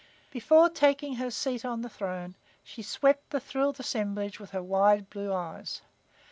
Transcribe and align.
Before 0.31 0.67
taking 0.67 1.17
her 1.17 1.29
seat 1.29 1.63
on 1.63 1.83
the 1.83 1.87
throne, 1.87 2.33
she 2.63 2.81
swept 2.81 3.29
the 3.29 3.39
thrilled 3.39 3.79
assemblage 3.79 4.39
with 4.39 4.49
her 4.49 4.63
wide 4.63 5.11
blue 5.11 5.31
eyes. 5.31 5.83